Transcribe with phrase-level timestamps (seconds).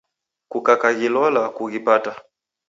[0.51, 2.11] Kukaghilola kuw'aghipata.